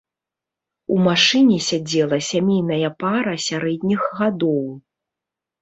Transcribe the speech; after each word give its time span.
У 0.93 0.97
машыне 1.07 1.57
сядзела 1.67 2.19
сямейная 2.29 2.89
пара 3.05 3.35
сярэдніх 3.49 4.01
гадоў. 4.23 4.65